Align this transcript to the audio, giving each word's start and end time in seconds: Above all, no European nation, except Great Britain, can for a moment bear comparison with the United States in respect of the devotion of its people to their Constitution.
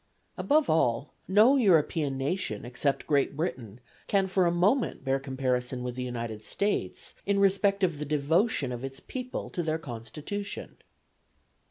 Above 0.35 0.67
all, 0.67 1.13
no 1.27 1.57
European 1.57 2.17
nation, 2.17 2.65
except 2.65 3.05
Great 3.05 3.37
Britain, 3.37 3.79
can 4.07 4.25
for 4.25 4.47
a 4.47 4.51
moment 4.51 5.03
bear 5.05 5.19
comparison 5.19 5.83
with 5.83 5.93
the 5.93 6.01
United 6.01 6.43
States 6.43 7.13
in 7.27 7.37
respect 7.37 7.83
of 7.83 7.99
the 7.99 8.03
devotion 8.05 8.71
of 8.71 8.83
its 8.83 8.99
people 8.99 9.51
to 9.51 9.61
their 9.61 9.77
Constitution. 9.77 10.77